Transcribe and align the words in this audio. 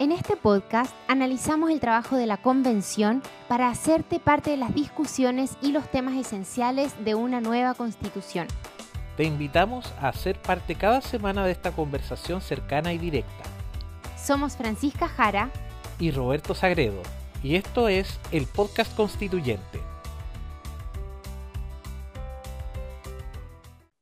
En 0.00 0.12
este 0.12 0.36
podcast 0.36 0.94
analizamos 1.08 1.72
el 1.72 1.80
trabajo 1.80 2.14
de 2.14 2.26
la 2.26 2.36
convención 2.36 3.20
para 3.48 3.68
hacerte 3.68 4.20
parte 4.20 4.50
de 4.50 4.56
las 4.56 4.72
discusiones 4.72 5.56
y 5.60 5.72
los 5.72 5.90
temas 5.90 6.14
esenciales 6.14 6.94
de 7.04 7.16
una 7.16 7.40
nueva 7.40 7.74
constitución. 7.74 8.46
Te 9.16 9.24
invitamos 9.24 9.92
a 10.00 10.12
ser 10.12 10.40
parte 10.40 10.76
cada 10.76 11.00
semana 11.00 11.44
de 11.44 11.50
esta 11.50 11.72
conversación 11.72 12.40
cercana 12.40 12.92
y 12.92 12.98
directa. 12.98 13.42
Somos 14.16 14.56
Francisca 14.56 15.08
Jara 15.08 15.50
y 15.98 16.12
Roberto 16.12 16.54
Sagredo, 16.54 17.02
y 17.42 17.56
esto 17.56 17.88
es 17.88 18.20
el 18.30 18.46
podcast 18.46 18.94
constituyente. 18.94 19.80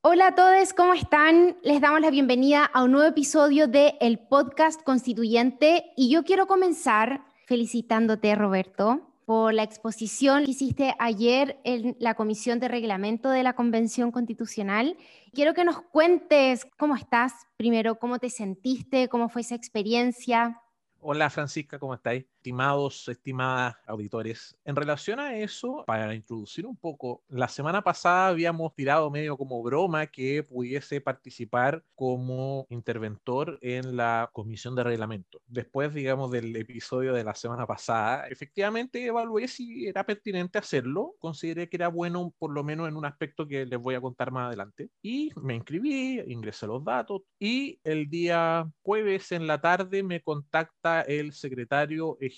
Hola 0.09 0.29
a 0.29 0.35
todos, 0.37 0.73
¿cómo 0.73 0.95
están? 0.95 1.57
Les 1.65 1.81
damos 1.81 2.01
la 2.01 2.13
bienvenida 2.13 2.65
a 2.65 2.85
un 2.85 2.93
nuevo 2.93 3.09
episodio 3.09 3.67
de 3.67 3.97
El 4.01 4.21
Podcast 4.21 4.81
Constituyente 4.85 5.87
y 5.97 6.11
yo 6.13 6.23
quiero 6.23 6.47
comenzar 6.47 7.25
felicitándote, 7.45 8.33
Roberto, 8.37 9.01
por 9.25 9.53
la 9.53 9.65
exposición 9.65 10.45
que 10.45 10.53
hiciste 10.53 10.95
ayer 11.01 11.59
en 11.65 11.97
la 11.99 12.15
Comisión 12.15 12.61
de 12.61 12.69
Reglamento 12.69 13.31
de 13.31 13.43
la 13.43 13.55
Convención 13.55 14.13
Constitucional. 14.13 14.97
Quiero 15.35 15.55
que 15.55 15.65
nos 15.65 15.83
cuentes 15.83 16.69
cómo 16.79 16.95
estás, 16.95 17.33
primero, 17.57 17.99
cómo 17.99 18.21
te 18.21 18.31
sentiste, 18.31 19.09
cómo 19.09 19.29
fue 19.29 19.41
esa 19.41 19.57
experiencia. 19.57 20.63
Hola 21.01 21.31
Francisca, 21.31 21.81
¿cómo 21.81 21.95
estáis? 21.95 22.27
Estimados, 22.47 23.09
estimadas 23.09 23.75
auditores, 23.89 24.57
en 24.65 24.77
relación 24.77 25.19
a 25.19 25.37
eso, 25.37 25.83
para 25.85 26.15
introducir 26.15 26.65
un 26.65 26.77
poco, 26.77 27.25
la 27.27 27.49
semana 27.49 27.83
pasada 27.83 28.29
habíamos 28.29 28.73
tirado 28.73 29.11
medio 29.11 29.37
como 29.37 29.61
broma 29.65 30.07
que 30.07 30.45
pudiese 30.45 31.01
participar 31.01 31.83
como 31.97 32.65
interventor 32.71 33.59
en 33.63 33.97
la 33.97 34.31
comisión 34.33 34.77
de 34.77 34.85
reglamento. 34.85 35.43
Después, 35.49 35.93
digamos, 35.93 36.31
del 36.31 36.55
episodio 36.55 37.13
de 37.15 37.25
la 37.25 37.35
semana 37.35 37.67
pasada, 37.67 38.29
efectivamente 38.29 39.05
evalué 39.05 39.49
si 39.49 39.89
era 39.89 40.07
pertinente 40.07 40.59
hacerlo, 40.59 41.17
consideré 41.19 41.69
que 41.69 41.79
era 41.79 41.89
bueno 41.89 42.33
por 42.39 42.53
lo 42.53 42.63
menos 42.63 42.87
en 42.87 42.97
un 42.97 43.07
aspecto 43.07 43.49
que 43.49 43.67
les 43.67 43.81
voy 43.81 43.97
a 43.97 44.01
contar 44.01 44.31
más 44.31 44.47
adelante, 44.47 44.89
y 45.03 45.33
me 45.43 45.57
inscribí, 45.57 46.21
ingresé 46.29 46.69
los 46.69 46.85
datos, 46.85 47.23
y 47.41 47.81
el 47.83 48.09
día 48.09 48.71
jueves 48.83 49.33
en 49.33 49.49
la 49.49 49.61
tarde 49.61 50.05
me 50.05 50.23
contacta 50.23 51.01
el 51.01 51.33
secretario 51.33 52.17
ejecutivo 52.21 52.36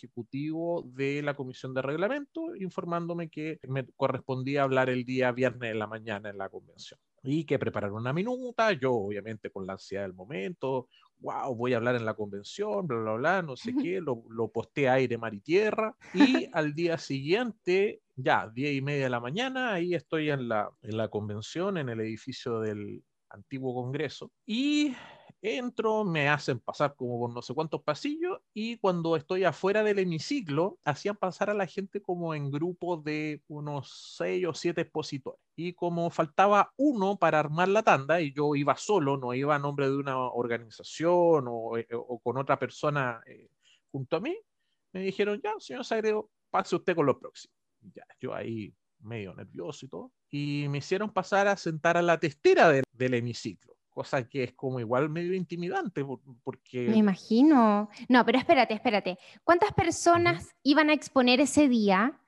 de 0.84 1.22
la 1.22 1.34
Comisión 1.34 1.74
de 1.74 1.82
Reglamento, 1.82 2.54
informándome 2.56 3.28
que 3.28 3.58
me 3.68 3.86
correspondía 3.96 4.62
hablar 4.62 4.90
el 4.90 5.04
día 5.04 5.32
viernes 5.32 5.72
en 5.72 5.78
la 5.78 5.86
mañana 5.86 6.30
en 6.30 6.38
la 6.38 6.48
convención. 6.48 6.98
Y 7.22 7.44
que 7.44 7.58
prepararon 7.58 7.98
una 7.98 8.12
minuta, 8.12 8.72
yo 8.72 8.92
obviamente 8.94 9.50
con 9.50 9.66
la 9.66 9.72
ansiedad 9.72 10.04
del 10.04 10.14
momento, 10.14 10.88
wow, 11.20 11.54
voy 11.54 11.72
a 11.72 11.78
hablar 11.78 11.96
en 11.96 12.04
la 12.04 12.14
convención, 12.14 12.86
bla, 12.86 12.98
bla, 12.98 13.12
bla, 13.14 13.42
no 13.42 13.56
sé 13.56 13.74
qué, 13.74 14.00
lo, 14.00 14.22
lo 14.30 14.48
posté 14.48 14.88
aire, 14.88 15.18
mar 15.18 15.34
y 15.34 15.40
tierra, 15.40 15.96
y 16.14 16.48
al 16.52 16.74
día 16.74 16.96
siguiente, 16.98 18.02
ya, 18.14 18.48
diez 18.54 18.74
y 18.76 18.82
media 18.82 19.04
de 19.04 19.10
la 19.10 19.20
mañana, 19.20 19.74
ahí 19.74 19.94
estoy 19.94 20.30
en 20.30 20.48
la, 20.48 20.70
en 20.82 20.96
la 20.96 21.08
convención, 21.08 21.76
en 21.76 21.88
el 21.88 22.00
edificio 22.00 22.60
del 22.60 23.02
antiguo 23.30 23.74
Congreso, 23.74 24.30
y 24.46 24.94
entro, 25.42 26.04
me 26.04 26.28
hacen 26.28 26.58
pasar 26.60 26.94
como 26.96 27.18
por 27.18 27.32
no 27.32 27.42
sé 27.42 27.54
cuántos 27.54 27.82
pasillos 27.82 28.40
y 28.52 28.78
cuando 28.78 29.16
estoy 29.16 29.44
afuera 29.44 29.82
del 29.82 30.00
hemiciclo, 30.00 30.78
hacían 30.84 31.16
pasar 31.16 31.50
a 31.50 31.54
la 31.54 31.66
gente 31.66 32.02
como 32.02 32.34
en 32.34 32.50
grupos 32.50 33.04
de 33.04 33.42
unos 33.48 34.14
seis 34.16 34.46
o 34.46 34.54
siete 34.54 34.82
expositores. 34.82 35.40
Y 35.56 35.74
como 35.74 36.10
faltaba 36.10 36.72
uno 36.76 37.18
para 37.18 37.40
armar 37.40 37.68
la 37.68 37.82
tanda 37.82 38.20
y 38.20 38.32
yo 38.32 38.54
iba 38.56 38.76
solo, 38.76 39.16
no 39.16 39.34
iba 39.34 39.54
a 39.54 39.58
nombre 39.58 39.88
de 39.88 39.96
una 39.96 40.18
organización 40.18 41.46
o, 41.48 41.76
eh, 41.78 41.86
con 42.22 42.36
otra 42.38 42.58
persona 42.58 43.20
eh, 43.26 43.48
junto 43.90 44.16
a 44.16 44.20
mí, 44.20 44.36
me 44.92 45.00
dijeron, 45.00 45.40
ya, 45.42 45.54
señor 45.58 45.84
Sagredo, 45.84 46.30
pase 46.50 46.76
usted 46.76 46.96
con 46.96 47.06
los 47.06 47.16
próximos. 47.16 47.56
Ya, 47.94 48.04
yo 48.20 48.34
ahí 48.34 48.74
medio 49.00 49.34
nervioso 49.34 49.86
y 49.86 49.88
todo. 49.88 50.12
Y 50.30 50.66
me 50.68 50.78
hicieron 50.78 51.12
pasar 51.12 51.46
a 51.46 51.56
sentar 51.56 51.96
a 51.96 52.02
la 52.02 52.18
testera 52.18 52.68
del 52.70 53.14
hemiciclo 53.14 53.77
cosa 53.98 54.28
que 54.28 54.44
es 54.44 54.52
como 54.52 54.78
igual 54.78 55.10
medio 55.10 55.34
intimidante, 55.34 56.06
porque... 56.44 56.86
Me 56.88 56.98
imagino. 56.98 57.90
No, 58.08 58.24
pero 58.24 58.38
espérate, 58.38 58.72
espérate. 58.72 59.18
¿Cuántas 59.42 59.72
personas 59.72 60.54
iban 60.62 60.88
a 60.88 60.92
exponer 60.92 61.40
ese 61.40 61.68
día 61.68 62.20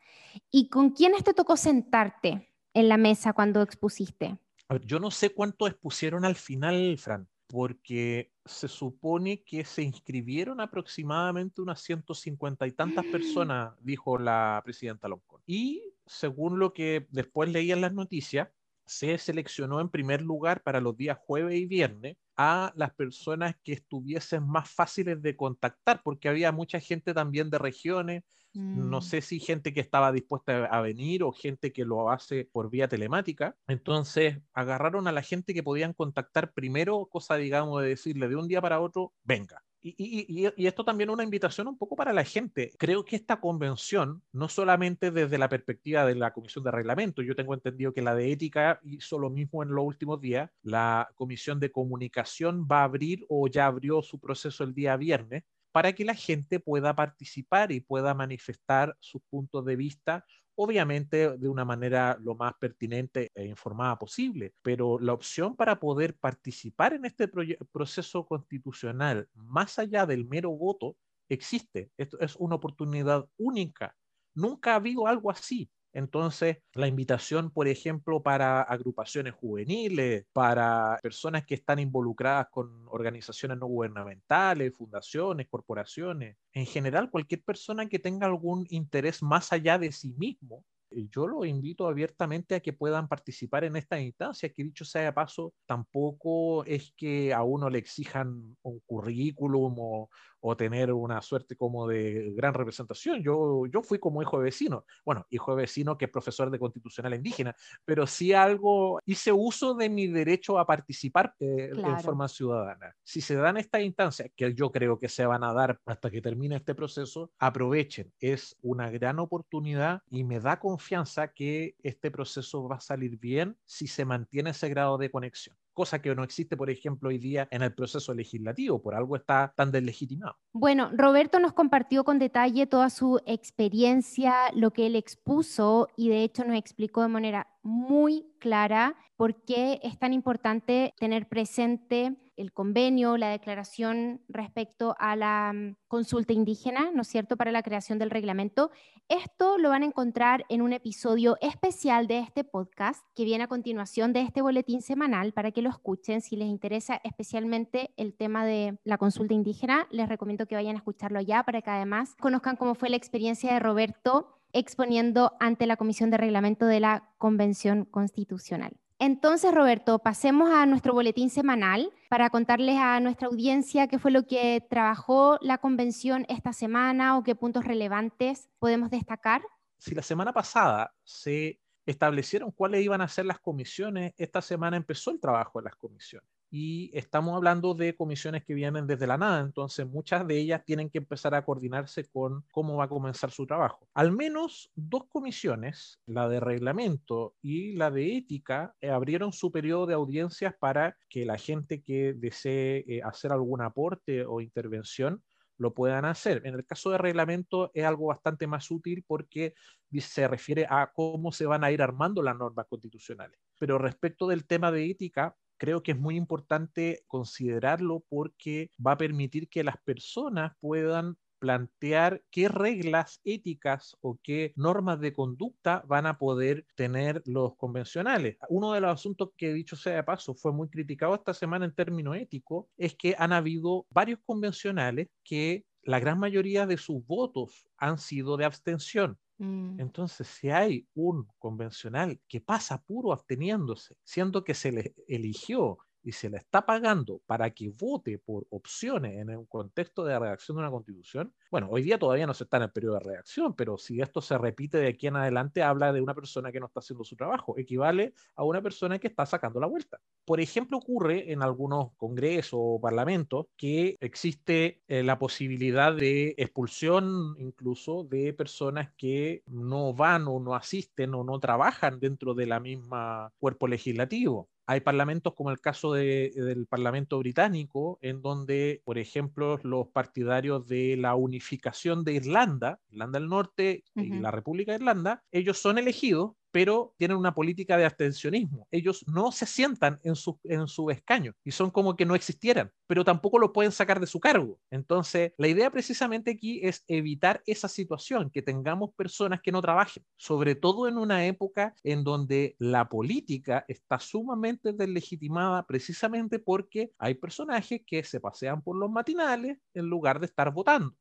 y 0.50 0.68
con 0.68 0.90
quiénes 0.90 1.22
te 1.22 1.32
tocó 1.32 1.56
sentarte 1.56 2.48
en 2.74 2.88
la 2.88 2.96
mesa 2.96 3.32
cuando 3.32 3.62
expusiste? 3.62 4.36
yo 4.84 4.98
no 4.98 5.12
sé 5.12 5.30
cuánto 5.30 5.68
expusieron 5.68 6.24
al 6.24 6.34
final, 6.34 6.98
Fran, 6.98 7.28
porque 7.46 8.32
se 8.44 8.66
supone 8.66 9.44
que 9.44 9.64
se 9.64 9.82
inscribieron 9.82 10.60
aproximadamente 10.60 11.62
unas 11.62 11.80
150 11.82 12.66
y 12.66 12.72
tantas 12.72 13.04
personas, 13.12 13.74
dijo 13.80 14.18
la 14.18 14.60
presidenta 14.64 15.06
Loncón. 15.06 15.40
Y 15.46 15.94
según 16.04 16.58
lo 16.58 16.72
que 16.72 17.06
después 17.12 17.48
leí 17.48 17.70
en 17.70 17.80
las 17.80 17.92
noticias, 17.92 18.48
se 18.90 19.18
seleccionó 19.18 19.80
en 19.80 19.88
primer 19.88 20.20
lugar 20.20 20.64
para 20.64 20.80
los 20.80 20.96
días 20.96 21.16
jueves 21.16 21.54
y 21.54 21.64
viernes 21.64 22.16
a 22.36 22.72
las 22.74 22.92
personas 22.92 23.54
que 23.62 23.72
estuviesen 23.72 24.44
más 24.44 24.68
fáciles 24.68 25.22
de 25.22 25.36
contactar, 25.36 26.00
porque 26.02 26.28
había 26.28 26.50
mucha 26.50 26.80
gente 26.80 27.14
también 27.14 27.50
de 27.50 27.58
regiones, 27.58 28.24
no 28.52 28.98
mm. 28.98 29.02
sé 29.02 29.20
si 29.20 29.38
gente 29.38 29.72
que 29.72 29.78
estaba 29.78 30.10
dispuesta 30.10 30.64
a 30.64 30.80
venir 30.80 31.22
o 31.22 31.30
gente 31.30 31.72
que 31.72 31.84
lo 31.84 32.10
hace 32.10 32.48
por 32.50 32.68
vía 32.68 32.88
telemática. 32.88 33.56
Entonces 33.68 34.38
agarraron 34.54 35.06
a 35.06 35.12
la 35.12 35.22
gente 35.22 35.54
que 35.54 35.62
podían 35.62 35.92
contactar 35.92 36.52
primero, 36.52 37.06
cosa 37.06 37.36
digamos 37.36 37.82
de 37.82 37.90
decirle 37.90 38.28
de 38.28 38.34
un 38.34 38.48
día 38.48 38.60
para 38.60 38.80
otro, 38.80 39.12
venga. 39.22 39.62
Y, 39.82 40.46
esto 40.66 40.84
también 40.84 41.08
una 41.08 41.22
invitación 41.22 41.66
un 41.66 41.78
poco 41.78 41.96
para 41.96 42.12
la 42.12 42.24
gente. 42.24 42.72
Creo 42.78 43.04
que 43.04 43.16
esta 43.16 43.40
convención, 43.40 44.22
no 44.32 44.48
solamente 44.48 45.10
desde 45.10 45.38
la 45.38 45.48
perspectiva 45.48 46.04
de 46.04 46.14
la 46.14 46.32
Comisión 46.32 46.64
de 46.64 46.70
Reglamento, 46.70 47.22
yo 47.22 47.34
tengo 47.34 47.54
entendido 47.54 47.94
que 47.94 48.02
la 48.02 48.14
de 48.14 48.30
Ética 48.30 48.80
hizo 48.84 49.18
lo 49.18 49.30
mismo 49.30 49.62
en 49.62 49.70
los 49.70 49.84
últimos 49.84 50.20
días, 50.20 50.50
la 50.62 51.10
Comisión 51.14 51.60
de 51.60 51.72
Comunicación 51.72 52.66
va 52.70 52.80
a 52.80 52.84
abrir 52.84 53.24
o 53.28 53.48
ya 53.48 53.66
abrió 53.66 54.02
su 54.02 54.20
proceso 54.20 54.64
el 54.64 54.74
día 54.74 54.96
viernes 54.96 55.44
para 55.72 55.92
que 55.92 56.04
la 56.04 56.14
gente 56.14 56.60
pueda 56.60 56.94
participar 56.94 57.72
y 57.72 57.80
pueda 57.80 58.12
manifestar 58.12 58.96
sus 59.00 59.22
puntos 59.30 59.64
de 59.64 59.76
vista 59.76 60.24
obviamente 60.62 61.38
de 61.38 61.48
una 61.48 61.64
manera 61.64 62.18
lo 62.20 62.34
más 62.34 62.52
pertinente 62.60 63.30
e 63.34 63.46
informada 63.46 63.98
posible, 63.98 64.52
pero 64.60 64.98
la 64.98 65.14
opción 65.14 65.56
para 65.56 65.80
poder 65.80 66.18
participar 66.18 66.92
en 66.92 67.06
este 67.06 67.28
proceso 67.72 68.26
constitucional, 68.26 69.26
más 69.32 69.78
allá 69.78 70.04
del 70.04 70.26
mero 70.26 70.50
voto, 70.50 70.96
existe. 71.30 71.90
Esto 71.96 72.20
es 72.20 72.36
una 72.36 72.56
oportunidad 72.56 73.26
única. 73.38 73.96
Nunca 74.34 74.72
ha 74.72 74.76
habido 74.76 75.06
algo 75.06 75.30
así. 75.30 75.70
Entonces, 75.92 76.58
la 76.74 76.86
invitación, 76.86 77.50
por 77.50 77.66
ejemplo, 77.66 78.22
para 78.22 78.62
agrupaciones 78.62 79.34
juveniles, 79.34 80.24
para 80.32 80.98
personas 81.02 81.44
que 81.44 81.54
están 81.54 81.78
involucradas 81.78 82.48
con 82.50 82.86
organizaciones 82.88 83.58
no 83.58 83.66
gubernamentales, 83.66 84.76
fundaciones, 84.76 85.48
corporaciones, 85.48 86.36
en 86.52 86.66
general, 86.66 87.10
cualquier 87.10 87.42
persona 87.42 87.88
que 87.88 87.98
tenga 87.98 88.26
algún 88.26 88.66
interés 88.70 89.22
más 89.22 89.52
allá 89.52 89.78
de 89.78 89.92
sí 89.92 90.14
mismo, 90.16 90.64
yo 90.90 91.26
lo 91.26 91.44
invito 91.44 91.86
abiertamente 91.86 92.56
a 92.56 92.60
que 92.60 92.72
puedan 92.72 93.08
participar 93.08 93.64
en 93.64 93.76
esta 93.76 94.00
instancia, 94.00 94.52
que 94.52 94.64
dicho 94.64 94.84
sea 94.84 95.02
de 95.02 95.12
paso, 95.12 95.54
tampoco 95.66 96.64
es 96.64 96.92
que 96.96 97.32
a 97.32 97.42
uno 97.42 97.70
le 97.70 97.78
exijan 97.78 98.56
un 98.62 98.80
currículum 98.80 99.76
o, 99.78 100.10
o 100.40 100.56
tener 100.56 100.92
una 100.92 101.22
suerte 101.22 101.56
como 101.56 101.86
de 101.86 102.32
gran 102.34 102.54
representación. 102.54 103.22
Yo, 103.22 103.66
yo 103.66 103.82
fui 103.82 103.98
como 103.98 104.22
hijo 104.22 104.38
de 104.38 104.44
vecino, 104.44 104.84
bueno, 105.04 105.26
hijo 105.30 105.54
de 105.54 105.62
vecino 105.62 105.96
que 105.96 106.06
es 106.06 106.10
profesor 106.10 106.50
de 106.50 106.58
constitucional 106.58 107.14
indígena, 107.14 107.54
pero 107.84 108.06
sí 108.06 108.32
algo, 108.32 109.00
hice 109.04 109.32
uso 109.32 109.74
de 109.74 109.88
mi 109.88 110.06
derecho 110.06 110.58
a 110.58 110.66
participar 110.66 111.34
eh, 111.40 111.70
en 111.72 112.00
forma 112.00 112.28
ciudadana. 112.28 112.94
Si 113.02 113.20
se 113.20 113.34
dan 113.34 113.56
estas 113.56 113.82
instancias, 113.82 114.30
que 114.34 114.54
yo 114.54 114.70
creo 114.70 114.98
que 114.98 115.08
se 115.08 115.26
van 115.26 115.44
a 115.44 115.52
dar 115.52 115.78
hasta 115.86 116.10
que 116.10 116.20
termine 116.20 116.56
este 116.56 116.74
proceso, 116.74 117.30
aprovechen. 117.38 118.12
Es 118.20 118.56
una 118.62 118.90
gran 118.90 119.18
oportunidad 119.18 120.02
y 120.10 120.24
me 120.24 120.40
da 120.40 120.58
confianza 120.58 121.28
que 121.28 121.76
este 121.82 122.10
proceso 122.10 122.66
va 122.68 122.76
a 122.76 122.80
salir 122.80 123.18
bien 123.18 123.56
si 123.64 123.86
se 123.86 124.04
mantiene 124.04 124.50
ese 124.50 124.68
grado 124.68 124.98
de 124.98 125.10
conexión 125.10 125.56
cosa 125.80 126.02
que 126.02 126.14
no 126.14 126.24
existe, 126.24 126.58
por 126.58 126.68
ejemplo, 126.68 127.08
hoy 127.08 127.16
día 127.16 127.48
en 127.50 127.62
el 127.62 127.72
proceso 127.72 128.12
legislativo, 128.12 128.82
por 128.82 128.94
algo 128.94 129.16
está 129.16 129.54
tan 129.56 129.72
deslegitimado. 129.72 130.36
Bueno, 130.52 130.90
Roberto 130.92 131.40
nos 131.40 131.54
compartió 131.54 132.04
con 132.04 132.18
detalle 132.18 132.66
toda 132.66 132.90
su 132.90 133.18
experiencia, 133.24 134.34
lo 134.54 134.72
que 134.72 134.84
él 134.84 134.94
expuso 134.94 135.88
y 135.96 136.10
de 136.10 136.22
hecho 136.22 136.44
nos 136.44 136.58
explicó 136.58 137.00
de 137.00 137.08
manera 137.08 137.48
muy 137.62 138.26
clara 138.40 138.94
por 139.16 139.42
qué 139.42 139.80
es 139.82 139.98
tan 139.98 140.12
importante 140.12 140.92
tener 140.98 141.28
presente 141.28 142.14
el 142.40 142.52
convenio, 142.52 143.16
la 143.16 143.28
declaración 143.28 144.22
respecto 144.28 144.96
a 144.98 145.14
la 145.14 145.52
mm, 145.52 145.76
consulta 145.88 146.32
indígena, 146.32 146.90
¿no 146.94 147.02
es 147.02 147.08
cierto?, 147.08 147.36
para 147.36 147.52
la 147.52 147.62
creación 147.62 147.98
del 147.98 148.10
reglamento. 148.10 148.70
Esto 149.08 149.58
lo 149.58 149.68
van 149.68 149.82
a 149.82 149.86
encontrar 149.86 150.44
en 150.48 150.62
un 150.62 150.72
episodio 150.72 151.36
especial 151.40 152.06
de 152.06 152.20
este 152.20 152.44
podcast 152.44 153.04
que 153.14 153.24
viene 153.24 153.44
a 153.44 153.48
continuación 153.48 154.12
de 154.12 154.22
este 154.22 154.40
boletín 154.40 154.82
semanal 154.82 155.32
para 155.32 155.50
que 155.50 155.62
lo 155.62 155.70
escuchen. 155.70 156.20
Si 156.22 156.36
les 156.36 156.48
interesa 156.48 157.00
especialmente 157.04 157.92
el 157.96 158.14
tema 158.14 158.44
de 158.44 158.78
la 158.84 158.98
consulta 158.98 159.34
indígena, 159.34 159.86
les 159.90 160.08
recomiendo 160.08 160.46
que 160.46 160.54
vayan 160.54 160.76
a 160.76 160.78
escucharlo 160.78 161.20
ya 161.20 161.42
para 161.42 161.60
que 161.60 161.70
además 161.70 162.14
conozcan 162.20 162.56
cómo 162.56 162.74
fue 162.74 162.88
la 162.88 162.96
experiencia 162.96 163.52
de 163.52 163.60
Roberto 163.60 164.36
exponiendo 164.52 165.32
ante 165.40 165.66
la 165.66 165.76
Comisión 165.76 166.10
de 166.10 166.16
Reglamento 166.16 166.66
de 166.66 166.80
la 166.80 167.10
Convención 167.18 167.84
Constitucional. 167.84 168.72
Entonces, 169.02 169.54
Roberto, 169.54 169.98
pasemos 169.98 170.50
a 170.50 170.66
nuestro 170.66 170.92
boletín 170.92 171.30
semanal 171.30 171.90
para 172.10 172.28
contarles 172.28 172.76
a 172.78 173.00
nuestra 173.00 173.28
audiencia 173.28 173.88
qué 173.88 173.98
fue 173.98 174.10
lo 174.10 174.26
que 174.26 174.62
trabajó 174.68 175.38
la 175.40 175.56
convención 175.56 176.26
esta 176.28 176.52
semana 176.52 177.16
o 177.16 177.22
qué 177.22 177.34
puntos 177.34 177.64
relevantes 177.64 178.50
podemos 178.58 178.90
destacar. 178.90 179.40
Si 179.78 179.94
la 179.94 180.02
semana 180.02 180.34
pasada 180.34 180.94
se 181.02 181.62
establecieron 181.86 182.50
cuáles 182.50 182.84
iban 182.84 183.00
a 183.00 183.08
ser 183.08 183.24
las 183.24 183.40
comisiones, 183.40 184.12
esta 184.18 184.42
semana 184.42 184.76
empezó 184.76 185.10
el 185.12 185.18
trabajo 185.18 185.60
de 185.60 185.64
las 185.64 185.76
comisiones 185.76 186.28
y 186.50 186.90
estamos 186.94 187.36
hablando 187.36 187.74
de 187.74 187.94
comisiones 187.94 188.44
que 188.44 188.54
vienen 188.54 188.86
desde 188.86 189.06
la 189.06 189.16
nada, 189.16 189.40
entonces 189.40 189.86
muchas 189.86 190.26
de 190.26 190.38
ellas 190.38 190.64
tienen 190.64 190.90
que 190.90 190.98
empezar 190.98 191.34
a 191.34 191.44
coordinarse 191.44 192.04
con 192.10 192.44
cómo 192.50 192.76
va 192.76 192.84
a 192.84 192.88
comenzar 192.88 193.30
su 193.30 193.46
trabajo. 193.46 193.88
Al 193.94 194.10
menos 194.10 194.72
dos 194.74 195.04
comisiones, 195.08 196.00
la 196.06 196.28
de 196.28 196.40
reglamento 196.40 197.36
y 197.40 197.76
la 197.76 197.90
de 197.90 198.16
ética, 198.16 198.74
eh, 198.80 198.90
abrieron 198.90 199.32
su 199.32 199.52
periodo 199.52 199.86
de 199.86 199.94
audiencias 199.94 200.54
para 200.58 200.96
que 201.08 201.24
la 201.24 201.38
gente 201.38 201.82
que 201.82 202.14
desee 202.14 202.84
eh, 202.88 203.00
hacer 203.04 203.30
algún 203.30 203.62
aporte 203.62 204.24
o 204.26 204.40
intervención 204.40 205.22
lo 205.60 205.74
puedan 205.74 206.06
hacer. 206.06 206.40
En 206.46 206.54
el 206.54 206.64
caso 206.64 206.90
de 206.90 206.96
reglamento 206.98 207.70
es 207.74 207.84
algo 207.84 208.06
bastante 208.06 208.46
más 208.46 208.70
útil 208.70 209.04
porque 209.06 209.54
se 209.98 210.26
refiere 210.26 210.66
a 210.68 210.90
cómo 210.92 211.32
se 211.32 211.44
van 211.44 211.64
a 211.64 211.70
ir 211.70 211.82
armando 211.82 212.22
las 212.22 212.36
normas 212.36 212.66
constitucionales. 212.66 213.38
Pero 213.58 213.76
respecto 213.76 214.26
del 214.26 214.46
tema 214.46 214.72
de 214.72 214.90
ética, 214.90 215.36
creo 215.60 215.82
que 215.82 215.92
es 215.92 215.98
muy 215.98 216.16
importante 216.16 217.04
considerarlo 217.06 218.02
porque 218.08 218.70
va 218.84 218.92
a 218.92 218.98
permitir 218.98 219.50
que 219.50 219.62
las 219.62 219.76
personas 219.84 220.52
puedan 220.58 221.18
plantear 221.38 222.22
qué 222.30 222.48
reglas 222.48 223.20
éticas 223.24 223.96
o 224.00 224.18
qué 224.22 224.52
normas 224.56 225.00
de 225.00 225.12
conducta 225.12 225.82
van 225.86 226.06
a 226.06 226.16
poder 226.16 226.66
tener 226.76 227.22
los 227.26 227.56
convencionales. 227.56 228.38
Uno 228.48 228.72
de 228.72 228.80
los 228.80 228.92
asuntos 228.92 229.30
que, 229.36 229.52
dicho 229.52 229.76
sea 229.76 229.96
de 229.96 230.04
paso, 230.04 230.34
fue 230.34 230.52
muy 230.52 230.68
criticado 230.68 231.14
esta 231.14 231.34
semana 231.34 231.66
en 231.66 231.74
términos 231.74 232.16
éticos 232.16 232.66
es 232.78 232.94
que 232.94 233.14
han 233.18 233.32
habido 233.32 233.86
varios 233.90 234.20
convencionales 234.24 235.08
que 235.22 235.66
la 235.82 236.00
gran 236.00 236.18
mayoría 236.18 236.66
de 236.66 236.78
sus 236.78 237.06
votos 237.06 237.66
han 237.76 237.98
sido 237.98 238.38
de 238.38 238.46
abstención. 238.46 239.18
Mm. 239.40 239.80
Entonces, 239.80 240.28
si 240.28 240.50
hay 240.50 240.88
un 240.94 241.26
convencional 241.38 242.20
que 242.28 242.40
pasa 242.40 242.82
puro 242.82 243.12
absteniéndose, 243.12 243.96
siendo 244.04 244.44
que 244.44 244.54
se 244.54 244.72
le 244.72 244.94
eligió 245.08 245.78
y 246.02 246.12
se 246.12 246.30
le 246.30 246.38
está 246.38 246.64
pagando 246.64 247.20
para 247.26 247.50
que 247.50 247.70
vote 247.70 248.18
por 248.18 248.46
opciones 248.50 249.18
en 249.18 249.36
un 249.36 249.46
contexto 249.46 250.04
de 250.04 250.18
redacción 250.18 250.56
de 250.56 250.62
una 250.62 250.70
constitución, 250.70 251.34
bueno, 251.50 251.68
hoy 251.70 251.82
día 251.82 251.98
todavía 251.98 252.26
no 252.26 252.34
se 252.34 252.44
está 252.44 252.58
en 252.58 252.64
el 252.64 252.72
periodo 252.72 252.94
de 252.94 253.00
redacción, 253.00 253.54
pero 253.54 253.78
si 253.78 254.00
esto 254.00 254.20
se 254.20 254.38
repite 254.38 254.78
de 254.78 254.88
aquí 254.88 255.06
en 255.06 255.16
adelante, 255.16 255.62
habla 255.62 255.92
de 255.92 256.00
una 256.00 256.14
persona 256.14 256.52
que 256.52 256.60
no 256.60 256.66
está 256.66 256.80
haciendo 256.80 257.04
su 257.04 257.16
trabajo, 257.16 257.58
equivale 257.58 258.14
a 258.36 258.44
una 258.44 258.62
persona 258.62 258.98
que 258.98 259.08
está 259.08 259.26
sacando 259.26 259.60
la 259.60 259.66
vuelta. 259.66 259.98
Por 260.24 260.40
ejemplo, 260.40 260.78
ocurre 260.78 261.32
en 261.32 261.42
algunos 261.42 261.92
congresos 261.96 262.54
o 262.54 262.80
parlamentos 262.80 263.46
que 263.56 263.96
existe 264.00 264.82
eh, 264.86 265.02
la 265.02 265.18
posibilidad 265.18 265.94
de 265.94 266.34
expulsión 266.36 267.34
incluso 267.38 268.04
de 268.04 268.32
personas 268.32 268.90
que 268.96 269.42
no 269.46 269.94
van 269.94 270.26
o 270.28 270.40
no 270.40 270.54
asisten 270.54 271.14
o 271.14 271.24
no 271.24 271.40
trabajan 271.40 272.00
dentro 272.00 272.34
de 272.34 272.46
la 272.46 272.60
misma 272.60 273.32
cuerpo 273.38 273.66
legislativo. 273.66 274.49
Hay 274.70 274.82
parlamentos 274.82 275.34
como 275.34 275.50
el 275.50 275.60
caso 275.60 275.94
del 275.94 276.64
Parlamento 276.68 277.18
británico, 277.18 277.98
en 278.02 278.22
donde, 278.22 278.80
por 278.84 278.98
ejemplo, 278.98 279.58
los 279.64 279.88
partidarios 279.88 280.68
de 280.68 280.96
la 280.96 281.16
unificación 281.16 282.04
de 282.04 282.12
Irlanda, 282.12 282.78
Irlanda 282.88 283.18
del 283.18 283.28
Norte 283.28 283.82
y 283.96 284.20
la 284.20 284.30
República 284.30 284.70
de 284.70 284.76
Irlanda, 284.76 285.24
ellos 285.32 285.58
son 285.58 285.78
elegidos 285.78 286.34
pero 286.50 286.94
tienen 286.96 287.16
una 287.16 287.34
política 287.34 287.76
de 287.76 287.84
abstencionismo. 287.84 288.66
Ellos 288.70 289.04
no 289.06 289.32
se 289.32 289.46
sientan 289.46 290.00
en 290.02 290.16
su, 290.16 290.38
en 290.44 290.66
su 290.66 290.90
escaño 290.90 291.34
y 291.44 291.50
son 291.52 291.70
como 291.70 291.96
que 291.96 292.06
no 292.06 292.14
existieran, 292.14 292.72
pero 292.86 293.04
tampoco 293.04 293.38
lo 293.38 293.52
pueden 293.52 293.72
sacar 293.72 294.00
de 294.00 294.06
su 294.06 294.20
cargo. 294.20 294.58
Entonces, 294.70 295.32
la 295.38 295.48
idea 295.48 295.70
precisamente 295.70 296.32
aquí 296.32 296.60
es 296.62 296.84
evitar 296.88 297.42
esa 297.46 297.68
situación, 297.68 298.30
que 298.30 298.42
tengamos 298.42 298.90
personas 298.94 299.40
que 299.42 299.52
no 299.52 299.62
trabajen, 299.62 300.04
sobre 300.16 300.54
todo 300.54 300.88
en 300.88 300.98
una 300.98 301.26
época 301.26 301.74
en 301.84 302.04
donde 302.04 302.56
la 302.58 302.88
política 302.88 303.64
está 303.68 303.98
sumamente 303.98 304.72
deslegitimada 304.72 305.66
precisamente 305.66 306.38
porque 306.38 306.92
hay 306.98 307.14
personajes 307.14 307.82
que 307.86 308.04
se 308.04 308.20
pasean 308.20 308.62
por 308.62 308.76
los 308.76 308.90
matinales 308.90 309.58
en 309.74 309.86
lugar 309.86 310.20
de 310.20 310.26
estar 310.26 310.52
votando. 310.52 310.94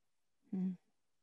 Mm. 0.52 0.74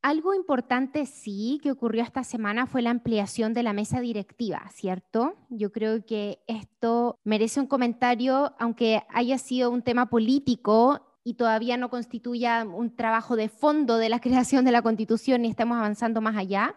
Algo 0.03 0.35
importante 0.35 1.05
sí 1.07 1.59
que 1.63 1.73
ocurrió 1.73 2.03
esta 2.03 2.23
semana 2.23 2.67
fue 2.67 2.83
la 2.83 2.91
ampliación 2.91 3.55
de 3.55 3.63
la 3.63 3.73
mesa 3.73 4.01
directiva, 4.01 4.63
¿cierto? 4.73 5.35
Yo 5.51 5.73
creo 5.73 6.05
que 6.05 6.39
esto 6.47 7.19
merece 7.25 7.61
un 7.61 7.67
comentario, 7.67 8.55
aunque 8.59 9.03
haya 9.09 9.39
sido 9.39 9.71
un 9.71 9.83
tema 9.83 10.09
político 10.09 11.01
y 11.25 11.35
todavía 11.35 11.77
no 11.77 11.91
constituya 11.91 12.65
un 12.65 12.95
trabajo 12.95 13.35
de 13.35 13.49
fondo 13.49 13.99
de 13.99 14.09
la 14.09 14.21
creación 14.21 14.65
de 14.65 14.73
la 14.73 14.83
constitución 14.83 15.45
y 15.45 15.49
estamos 15.49 15.77
avanzando 15.77 16.21
más 16.21 16.37
allá. 16.37 16.77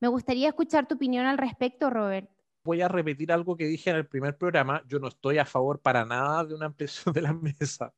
Me 0.00 0.08
gustaría 0.08 0.48
escuchar 0.48 0.86
tu 0.86 0.94
opinión 0.94 1.26
al 1.26 1.36
respecto, 1.36 1.90
Robert 1.90 2.30
voy 2.64 2.80
a 2.82 2.88
repetir 2.88 3.32
algo 3.32 3.56
que 3.56 3.66
dije 3.66 3.90
en 3.90 3.96
el 3.96 4.06
primer 4.06 4.36
programa. 4.36 4.82
Yo 4.88 4.98
no 4.98 5.08
estoy 5.08 5.38
a 5.38 5.44
favor 5.44 5.80
para 5.80 6.04
nada 6.04 6.44
de 6.44 6.54
una 6.54 6.66
ampliación 6.66 7.12
de 7.14 7.22
la 7.22 7.32
mesa. 7.32 7.94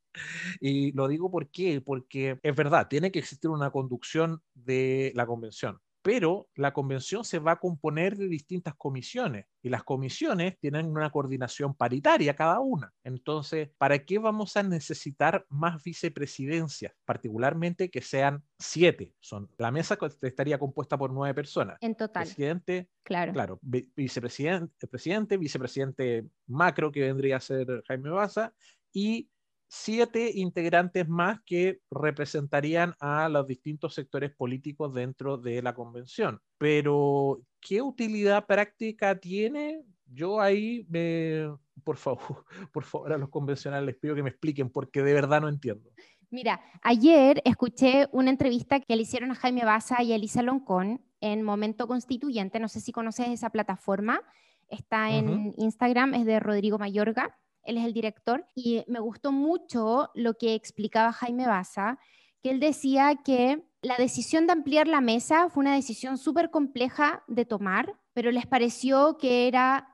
Y 0.60 0.92
lo 0.92 1.08
digo 1.08 1.30
¿por 1.30 1.48
qué? 1.50 1.80
porque 1.80 2.38
es 2.42 2.56
verdad, 2.56 2.88
tiene 2.88 3.10
que 3.12 3.18
existir 3.18 3.50
una 3.50 3.70
conducción 3.70 4.42
de 4.54 5.12
la 5.14 5.26
convención 5.26 5.80
pero 6.04 6.50
la 6.54 6.74
convención 6.74 7.24
se 7.24 7.38
va 7.38 7.52
a 7.52 7.58
componer 7.58 8.14
de 8.18 8.28
distintas 8.28 8.74
comisiones 8.74 9.46
y 9.62 9.70
las 9.70 9.84
comisiones 9.84 10.58
tienen 10.58 10.86
una 10.86 11.08
coordinación 11.08 11.74
paritaria 11.74 12.36
cada 12.36 12.60
una. 12.60 12.92
Entonces, 13.04 13.70
¿para 13.78 13.98
qué 14.04 14.18
vamos 14.18 14.54
a 14.58 14.62
necesitar 14.62 15.46
más 15.48 15.82
vicepresidencias? 15.82 16.92
Particularmente 17.06 17.88
que 17.88 18.02
sean 18.02 18.44
siete. 18.58 19.14
Son, 19.18 19.48
la 19.56 19.70
mesa 19.70 19.96
estaría 20.20 20.58
compuesta 20.58 20.98
por 20.98 21.10
nueve 21.10 21.32
personas. 21.32 21.78
En 21.80 21.94
total. 21.94 22.24
Presidente, 22.24 22.90
claro, 23.02 23.32
claro 23.32 23.58
vicepresidente, 23.62 24.86
presidente, 24.86 25.38
vicepresidente 25.38 26.26
macro 26.48 26.92
que 26.92 27.00
vendría 27.00 27.38
a 27.38 27.40
ser 27.40 27.82
Jaime 27.86 28.10
Baza 28.10 28.52
y 28.92 29.30
siete 29.74 30.30
integrantes 30.34 31.08
más 31.08 31.40
que 31.44 31.80
representarían 31.90 32.94
a 33.00 33.28
los 33.28 33.46
distintos 33.46 33.92
sectores 33.92 34.30
políticos 34.30 34.94
dentro 34.94 35.36
de 35.36 35.62
la 35.62 35.74
convención. 35.74 36.40
Pero, 36.58 37.42
¿qué 37.60 37.82
utilidad 37.82 38.46
práctica 38.46 39.18
tiene? 39.18 39.82
Yo 40.06 40.40
ahí, 40.40 40.86
me, 40.88 41.50
por 41.82 41.96
favor, 41.96 42.44
por 42.72 42.84
favor, 42.84 43.12
a 43.12 43.18
los 43.18 43.30
convencionales 43.30 43.86
les 43.86 43.96
pido 43.96 44.14
que 44.14 44.22
me 44.22 44.30
expliquen 44.30 44.70
porque 44.70 45.02
de 45.02 45.12
verdad 45.12 45.40
no 45.40 45.48
entiendo. 45.48 45.90
Mira, 46.30 46.60
ayer 46.82 47.42
escuché 47.44 48.08
una 48.12 48.30
entrevista 48.30 48.78
que 48.78 48.94
le 48.94 49.02
hicieron 49.02 49.32
a 49.32 49.34
Jaime 49.34 49.64
Baza 49.64 50.02
y 50.04 50.12
a 50.12 50.16
Elisa 50.16 50.42
Loncón 50.42 51.04
en 51.20 51.42
Momento 51.42 51.88
Constituyente. 51.88 52.60
No 52.60 52.68
sé 52.68 52.80
si 52.80 52.92
conoces 52.92 53.28
esa 53.28 53.50
plataforma. 53.50 54.20
Está 54.68 55.12
en 55.12 55.52
Instagram, 55.58 56.14
es 56.14 56.26
de 56.26 56.40
Rodrigo 56.40 56.78
Mayorga 56.78 57.36
él 57.64 57.78
es 57.78 57.84
el 57.84 57.92
director, 57.92 58.46
y 58.54 58.84
me 58.86 59.00
gustó 59.00 59.32
mucho 59.32 60.10
lo 60.14 60.34
que 60.34 60.54
explicaba 60.54 61.12
Jaime 61.12 61.46
Baza, 61.46 61.98
que 62.42 62.50
él 62.50 62.60
decía 62.60 63.16
que 63.24 63.64
la 63.82 63.96
decisión 63.96 64.46
de 64.46 64.52
ampliar 64.52 64.86
la 64.86 65.00
mesa 65.00 65.48
fue 65.48 65.62
una 65.62 65.74
decisión 65.74 66.18
súper 66.18 66.50
compleja 66.50 67.24
de 67.26 67.44
tomar, 67.44 67.98
pero 68.12 68.30
les 68.30 68.46
pareció 68.46 69.18
que 69.18 69.48
era 69.48 69.88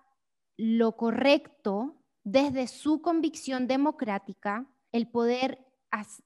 lo 0.57 0.97
correcto 0.97 1.97
desde 2.25 2.67
su 2.67 3.01
convicción 3.01 3.67
democrática 3.67 4.67
el 4.93 5.09
poder 5.09 5.67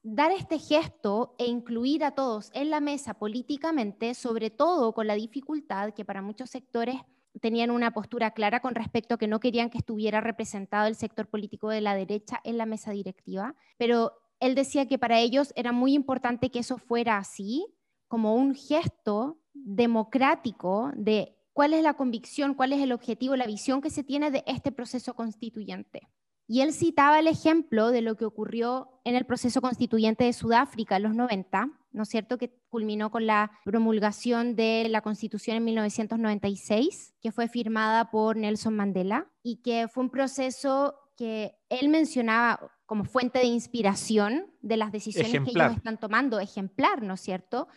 dar 0.03 0.31
este 0.31 0.59
gesto 0.59 1.35
e 1.39 1.45
incluir 1.45 2.03
a 2.03 2.11
todos 2.11 2.51
en 2.53 2.69
la 2.69 2.79
mesa 2.79 3.15
políticamente, 3.15 4.13
sobre 4.13 4.49
todo 4.49 4.93
con 4.93 5.07
la 5.07 5.15
dificultad 5.15 5.93
que 5.93 6.05
para 6.05 6.21
muchos 6.21 6.49
sectores 6.49 6.97
tenían 7.41 7.71
una 7.71 7.91
postura 7.91 8.31
clara 8.31 8.61
con 8.61 8.75
respecto 8.75 9.15
a 9.15 9.17
que 9.17 9.27
no 9.27 9.39
querían 9.39 9.69
que 9.69 9.77
estuviera 9.77 10.21
representado 10.21 10.87
el 10.87 10.95
sector 10.95 11.27
político 11.27 11.69
de 11.69 11.81
la 11.81 11.95
derecha 11.95 12.39
en 12.43 12.57
la 12.57 12.65
mesa 12.65 12.91
directiva, 12.91 13.55
pero 13.77 14.13
él 14.39 14.55
decía 14.55 14.87
que 14.87 14.97
para 14.97 15.19
ellos 15.19 15.53
era 15.55 15.71
muy 15.71 15.93
importante 15.93 16.51
que 16.51 16.59
eso 16.59 16.77
fuera 16.77 17.17
así, 17.17 17.65
como 18.07 18.35
un 18.35 18.53
gesto 18.53 19.39
democrático 19.53 20.91
de 20.95 21.35
cuál 21.53 21.73
es 21.73 21.83
la 21.83 21.95
convicción, 21.95 22.53
cuál 22.53 22.73
es 22.73 22.81
el 22.81 22.91
objetivo, 22.91 23.35
la 23.35 23.47
visión 23.47 23.81
que 23.81 23.89
se 23.89 24.03
tiene 24.03 24.29
de 24.29 24.43
este 24.45 24.71
proceso 24.71 25.15
constituyente. 25.15 26.07
Y 26.47 26.61
él 26.61 26.73
citaba 26.73 27.19
el 27.19 27.27
ejemplo 27.27 27.89
de 27.89 28.01
lo 28.01 28.15
que 28.15 28.25
ocurrió 28.25 28.99
en 29.03 29.15
el 29.15 29.25
proceso 29.25 29.61
constituyente 29.61 30.25
de 30.25 30.33
Sudáfrica 30.33 30.97
en 30.97 31.03
los 31.03 31.15
90, 31.15 31.69
¿no 31.91 32.03
es 32.03 32.09
cierto?, 32.09 32.37
que 32.37 32.53
culminó 32.69 33.09
con 33.09 33.25
la 33.25 33.51
promulgación 33.63 34.55
de 34.55 34.87
la 34.89 35.01
Constitución 35.01 35.57
en 35.57 35.63
1996, 35.65 37.15
que 37.21 37.31
fue 37.31 37.47
firmada 37.47 38.11
por 38.11 38.37
Nelson 38.37 38.75
Mandela 38.75 39.27
y 39.41 39.61
que 39.61 39.87
fue 39.87 40.03
un 40.03 40.09
proceso 40.11 40.95
que 41.15 41.55
él 41.69 41.89
mencionaba 41.89 42.59
como 42.85 43.05
fuente 43.05 43.39
de 43.39 43.45
inspiración 43.45 44.53
de 44.61 44.77
las 44.77 44.91
decisiones 44.91 45.31
que 45.31 45.51
ellos 45.51 45.75
están 45.75 45.99
tomando, 45.99 46.39
ejemplar, 46.39 47.01
¿no 47.01 47.15
es 47.15 47.21
cierto? 47.21 47.67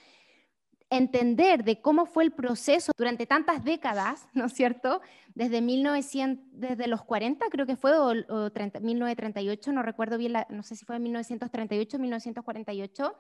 Entender 0.91 1.65
de 1.65 1.81
cómo 1.81 2.07
fue 2.07 2.25
el 2.25 2.33
proceso 2.33 2.93
durante 2.97 3.27
tantas 3.27 3.65
décadas, 3.65 4.27
¿no 4.33 4.47
es 4.47 4.53
cierto? 4.55 5.01
Desde, 5.35 5.61
1900, 5.61 6.45
desde 6.53 6.87
los 6.87 7.03
40 7.03 7.47
creo 7.51 7.67
que 7.67 7.77
fue, 7.77 7.97
o, 7.99 8.13
1938, 8.13 9.73
no 9.73 9.83
recuerdo 9.83 10.19
bien, 10.19 10.35
no 10.49 10.63
sé 10.63 10.77
si 10.77 10.85
fue 10.85 10.97
en 10.97 11.03
1938 11.05 11.97
o 11.97 12.01
1948. 12.01 13.15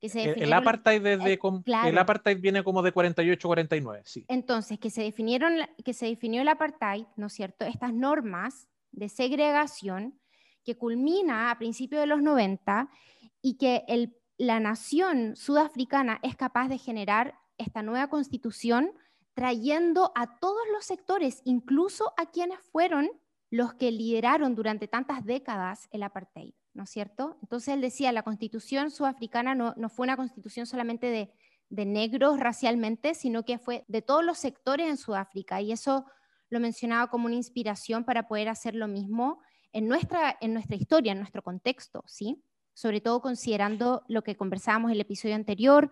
Que 0.00 0.08
se 0.08 0.30
el, 0.30 0.52
apartheid 0.52 1.02
desde, 1.02 1.32
eh, 1.32 1.38
el 1.86 1.98
apartheid 1.98 2.38
viene 2.40 2.62
como 2.62 2.82
de 2.82 2.94
48-49, 2.94 4.02
sí. 4.04 4.24
Entonces, 4.28 4.78
que 4.78 4.90
se, 4.90 5.02
definieron, 5.02 5.54
que 5.84 5.92
se 5.92 6.06
definió 6.06 6.42
el 6.42 6.46
apartheid, 6.46 7.06
¿no 7.16 7.26
es 7.26 7.32
cierto? 7.32 7.64
Estas 7.64 7.92
normas 7.92 8.68
de 8.92 9.08
segregación 9.08 10.16
que 10.62 10.76
culmina 10.76 11.50
a 11.50 11.58
principios 11.58 12.00
de 12.00 12.06
los 12.06 12.22
90 12.22 12.88
y 13.42 13.56
que 13.56 13.82
el 13.88 14.14
la 14.38 14.60
nación 14.60 15.34
sudafricana 15.34 16.20
es 16.22 16.36
capaz 16.36 16.68
de 16.68 16.78
generar 16.78 17.34
esta 17.58 17.82
nueva 17.82 18.08
constitución 18.08 18.92
trayendo 19.34 20.12
a 20.14 20.38
todos 20.38 20.62
los 20.72 20.84
sectores, 20.84 21.42
incluso 21.44 22.12
a 22.16 22.26
quienes 22.26 22.58
fueron 22.72 23.10
los 23.50 23.74
que 23.74 23.90
lideraron 23.90 24.54
durante 24.54 24.88
tantas 24.88 25.24
décadas 25.24 25.88
el 25.90 26.02
apartheid, 26.02 26.54
¿no 26.72 26.84
es 26.84 26.90
cierto? 26.90 27.36
Entonces 27.42 27.74
él 27.74 27.80
decía, 27.80 28.12
la 28.12 28.22
constitución 28.22 28.90
sudafricana 28.90 29.54
no, 29.54 29.74
fue 29.88 30.04
una 30.04 30.16
constitución 30.16 30.66
solamente 30.66 31.06
de, 31.06 31.32
de, 31.68 31.84
negros 31.84 32.38
racialmente, 32.38 33.14
sino 33.14 33.44
que 33.44 33.58
fue 33.58 33.84
de 33.88 34.02
todos 34.02 34.24
los 34.24 34.38
sectores 34.38 34.88
en 34.88 34.96
Sudáfrica, 34.96 35.60
y 35.60 35.72
eso 35.72 36.06
lo 36.50 36.60
mencionaba 36.60 37.10
como 37.10 37.26
una 37.26 37.34
inspiración 37.34 38.04
para 38.04 38.28
poder 38.28 38.48
hacer 38.48 38.74
lo 38.74 38.86
mismo 38.86 39.40
en 39.72 39.88
nuestra, 39.88 40.36
en 40.40 40.52
nuestra 40.52 40.76
historia, 40.76 41.12
en 41.12 41.18
nuestro 41.18 41.42
contexto, 41.42 42.04
¿sí? 42.06 42.42
Sobre 42.78 43.00
todo 43.00 43.20
considerando 43.20 44.04
lo 44.06 44.22
que 44.22 44.36
conversábamos 44.36 44.90
en 44.90 44.94
el 44.94 45.00
episodio 45.00 45.34
anterior 45.34 45.90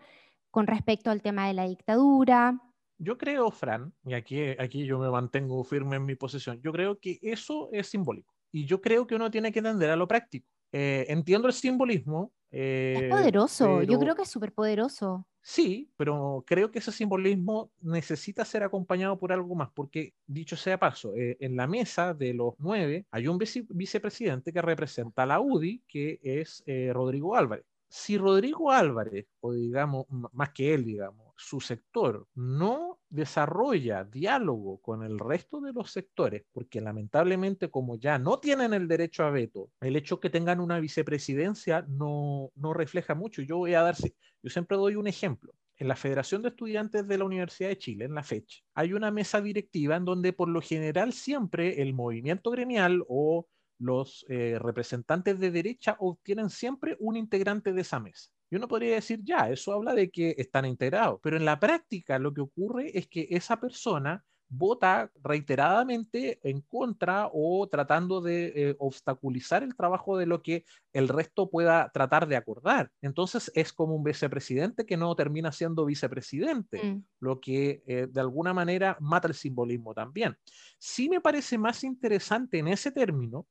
con 0.52 0.68
respecto 0.68 1.10
al 1.10 1.20
tema 1.20 1.48
de 1.48 1.54
la 1.54 1.66
dictadura. 1.66 2.60
Yo 2.96 3.18
creo, 3.18 3.50
Fran, 3.50 3.92
y 4.04 4.14
aquí, 4.14 4.40
aquí 4.56 4.86
yo 4.86 4.96
me 5.00 5.10
mantengo 5.10 5.64
firme 5.64 5.96
en 5.96 6.04
mi 6.04 6.14
posición, 6.14 6.60
yo 6.62 6.70
creo 6.70 7.00
que 7.00 7.18
eso 7.22 7.70
es 7.72 7.88
simbólico. 7.88 8.32
Y 8.52 8.66
yo 8.66 8.80
creo 8.80 9.04
que 9.04 9.16
uno 9.16 9.32
tiene 9.32 9.50
que 9.50 9.58
entender 9.58 9.90
a 9.90 9.96
lo 9.96 10.06
práctico. 10.06 10.46
Eh, 10.70 11.06
entiendo 11.08 11.48
el 11.48 11.54
simbolismo. 11.54 12.30
es 12.52 13.02
eh, 13.02 13.08
poderoso, 13.10 13.82
yo 13.82 13.98
creo 13.98 14.14
que 14.14 14.22
es 14.22 14.30
súper 14.30 14.52
poderoso. 14.52 15.26
Sí, 15.48 15.92
pero 15.96 16.42
creo 16.44 16.72
que 16.72 16.80
ese 16.80 16.90
simbolismo 16.90 17.70
necesita 17.80 18.44
ser 18.44 18.64
acompañado 18.64 19.16
por 19.16 19.32
algo 19.32 19.54
más, 19.54 19.70
porque 19.72 20.12
dicho 20.26 20.56
sea 20.56 20.76
paso, 20.78 21.14
eh, 21.14 21.36
en 21.38 21.54
la 21.54 21.68
mesa 21.68 22.14
de 22.14 22.34
los 22.34 22.54
nueve 22.58 23.06
hay 23.12 23.28
un 23.28 23.38
vicepresidente 23.38 24.52
que 24.52 24.60
representa 24.60 25.22
a 25.22 25.26
la 25.26 25.40
UDI, 25.40 25.84
que 25.86 26.18
es 26.24 26.64
Rodrigo 26.92 27.36
Álvarez. 27.36 27.64
Si 27.88 28.18
Rodrigo 28.18 28.72
Álvarez, 28.72 29.26
o 29.40 29.52
digamos, 29.52 30.06
más 30.32 30.50
que 30.50 30.74
él, 30.74 30.84
digamos, 30.84 31.26
su 31.36 31.60
sector 31.60 32.26
no 32.34 32.98
desarrolla 33.08 34.04
diálogo 34.04 34.80
con 34.80 35.02
el 35.02 35.18
resto 35.18 35.60
de 35.60 35.72
los 35.72 35.90
sectores, 35.90 36.44
porque 36.52 36.80
lamentablemente 36.80 37.70
como 37.70 37.96
ya 37.96 38.18
no 38.18 38.38
tienen 38.38 38.74
el 38.74 38.88
derecho 38.88 39.24
a 39.24 39.30
veto, 39.30 39.70
el 39.80 39.96
hecho 39.96 40.18
que 40.18 40.30
tengan 40.30 40.60
una 40.60 40.80
vicepresidencia 40.80 41.84
no, 41.88 42.50
no 42.54 42.74
refleja 42.74 43.14
mucho. 43.14 43.42
Yo 43.42 43.58
voy 43.58 43.74
a 43.74 43.82
dar, 43.82 43.96
yo 44.42 44.50
siempre 44.50 44.76
doy 44.76 44.96
un 44.96 45.06
ejemplo. 45.06 45.52
En 45.78 45.88
la 45.88 45.96
Federación 45.96 46.40
de 46.40 46.48
Estudiantes 46.48 47.06
de 47.06 47.18
la 47.18 47.26
Universidad 47.26 47.68
de 47.68 47.76
Chile, 47.76 48.06
en 48.06 48.14
la 48.14 48.22
FECH, 48.22 48.64
hay 48.74 48.94
una 48.94 49.10
mesa 49.10 49.42
directiva 49.42 49.96
en 49.96 50.06
donde 50.06 50.32
por 50.32 50.48
lo 50.48 50.62
general 50.62 51.12
siempre 51.12 51.82
el 51.82 51.92
movimiento 51.92 52.50
gremial 52.50 53.04
o 53.08 53.46
los 53.78 54.24
eh, 54.28 54.58
representantes 54.60 55.38
de 55.38 55.50
derecha 55.50 55.96
obtienen 55.98 56.50
siempre 56.50 56.96
un 57.00 57.16
integrante 57.16 57.72
de 57.72 57.80
esa 57.80 58.00
mesa. 58.00 58.30
Y 58.50 58.56
uno 58.56 58.68
podría 58.68 58.94
decir, 58.94 59.20
ya, 59.24 59.50
eso 59.50 59.72
habla 59.72 59.94
de 59.94 60.10
que 60.10 60.34
están 60.38 60.66
integrados, 60.66 61.18
pero 61.22 61.36
en 61.36 61.44
la 61.44 61.58
práctica 61.58 62.18
lo 62.18 62.32
que 62.32 62.42
ocurre 62.42 62.96
es 62.96 63.08
que 63.08 63.26
esa 63.30 63.58
persona 63.58 64.24
vota 64.48 65.10
reiteradamente 65.22 66.38
en 66.48 66.60
contra 66.60 67.28
o 67.32 67.66
tratando 67.68 68.20
de 68.20 68.52
eh, 68.54 68.76
obstaculizar 68.78 69.62
el 69.62 69.74
trabajo 69.74 70.16
de 70.16 70.26
lo 70.26 70.42
que 70.42 70.64
el 70.92 71.08
resto 71.08 71.50
pueda 71.50 71.90
tratar 71.92 72.28
de 72.28 72.36
acordar. 72.36 72.90
Entonces 73.02 73.50
es 73.54 73.72
como 73.72 73.96
un 73.96 74.04
vicepresidente 74.04 74.86
que 74.86 74.96
no 74.96 75.14
termina 75.16 75.52
siendo 75.52 75.84
vicepresidente, 75.84 76.82
mm. 76.82 77.04
lo 77.20 77.40
que 77.40 77.82
eh, 77.86 78.06
de 78.08 78.20
alguna 78.20 78.54
manera 78.54 78.96
mata 79.00 79.28
el 79.28 79.34
simbolismo 79.34 79.94
también. 79.94 80.36
Sí 80.78 81.08
me 81.08 81.20
parece 81.20 81.58
más 81.58 81.82
interesante 81.82 82.58
en 82.58 82.68
ese 82.68 82.92
término 82.92 83.46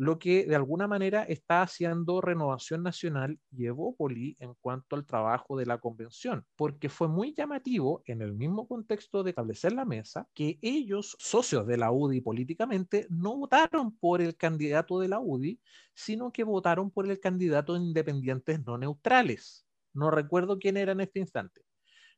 lo 0.00 0.18
que 0.18 0.46
de 0.46 0.56
alguna 0.56 0.88
manera 0.88 1.24
está 1.24 1.60
haciendo 1.60 2.22
Renovación 2.22 2.82
Nacional 2.82 3.38
y 3.50 3.66
Evópoli 3.66 4.34
en 4.40 4.54
cuanto 4.54 4.96
al 4.96 5.04
trabajo 5.04 5.58
de 5.58 5.66
la 5.66 5.76
convención, 5.76 6.46
porque 6.56 6.88
fue 6.88 7.06
muy 7.06 7.34
llamativo 7.34 8.02
en 8.06 8.22
el 8.22 8.32
mismo 8.32 8.66
contexto 8.66 9.22
de 9.22 9.32
establecer 9.32 9.74
la 9.74 9.84
mesa 9.84 10.26
que 10.32 10.58
ellos, 10.62 11.18
socios 11.18 11.66
de 11.66 11.76
la 11.76 11.92
UDI 11.92 12.22
políticamente, 12.22 13.08
no 13.10 13.36
votaron 13.36 13.94
por 13.94 14.22
el 14.22 14.38
candidato 14.38 15.00
de 15.00 15.08
la 15.08 15.20
UDI, 15.20 15.60
sino 15.92 16.32
que 16.32 16.44
votaron 16.44 16.90
por 16.90 17.06
el 17.06 17.20
candidato 17.20 17.74
de 17.74 17.80
independientes 17.80 18.64
no 18.64 18.78
neutrales. 18.78 19.66
No 19.92 20.10
recuerdo 20.10 20.58
quién 20.58 20.78
era 20.78 20.92
en 20.92 21.02
este 21.02 21.20
instante, 21.20 21.60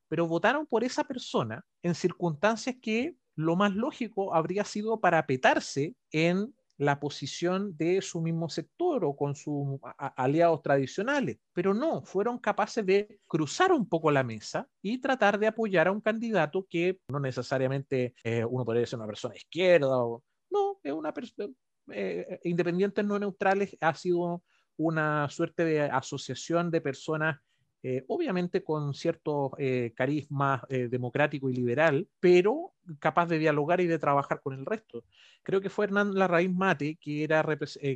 pero 0.07 0.29
votaron 0.29 0.69
por 0.69 0.85
esa 0.85 1.03
persona 1.03 1.65
en 1.83 1.97
circunstancias 1.97 2.77
que 2.81 3.17
lo 3.35 3.57
más 3.57 3.75
lógico 3.75 4.37
habría 4.37 4.62
sido 4.62 5.01
parapetarse 5.01 5.97
en 6.12 6.55
la 6.79 6.99
posición 6.99 7.76
de 7.76 8.00
su 8.02 8.21
mismo 8.21 8.49
sector 8.49 9.05
o 9.05 9.14
con 9.14 9.35
sus 9.35 9.79
aliados 10.17 10.62
tradicionales, 10.62 11.38
pero 11.52 11.75
no, 11.75 12.02
fueron 12.02 12.38
capaces 12.38 12.85
de 12.85 13.21
cruzar 13.29 13.73
un 13.73 13.88
poco 13.88 14.11
la 14.11 14.25
mesa 14.25 14.69
y 14.81 14.99
tratar 14.99 15.38
de 15.38 15.47
apoyar 15.47 15.88
a 15.88 15.93
un 15.93 16.00
candidato 16.00 16.67
que 16.69 16.99
no 17.09 17.21
necesariamente 17.21 18.14
eh, 18.25 18.45
uno 18.45 18.64
podría 18.64 18.87
ser 18.87 18.99
una 18.99 19.07
persona 19.07 19.37
izquierda, 19.37 19.97
o, 19.99 20.23
no, 20.50 20.81
es 20.83 20.93
una 20.93 21.12
persona, 21.12 21.52
eh, 21.91 22.41
independientes 22.45 23.05
no 23.05 23.19
neutrales 23.19 23.76
ha 23.81 23.95
sido 23.95 24.43
una 24.76 25.29
suerte 25.29 25.64
de 25.64 25.83
asociación 25.83 26.71
de 26.71 26.81
personas 26.81 27.38
eh, 27.85 28.05
obviamente 28.07 28.62
con 28.62 28.95
cierto 28.95 29.53
eh, 29.59 29.93
carisma 29.97 30.62
eh, 30.69 30.87
democrático 30.89 31.51
y 31.51 31.55
liberal, 31.55 32.09
pero 32.21 32.75
capaz 33.01 33.27
de 33.27 33.41
dialogar 33.41 33.81
y 33.81 33.87
de 33.89 33.99
trabajar 33.99 34.41
con 34.41 34.55
el 34.55 34.65
resto. 34.65 35.05
Creo 35.43 35.61
que 35.61 35.71
fue 35.71 35.87
Hernán 35.87 36.15
Larraín 36.15 36.57
Mate, 36.57 36.97
que, 37.01 37.25
era, 37.25 37.45